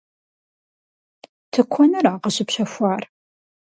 Тыкуэныра 1.51 2.13
къыщыпщэхуар? 2.21 3.03